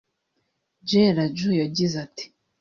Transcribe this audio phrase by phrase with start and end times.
[0.87, 2.25] J Raju yagize ati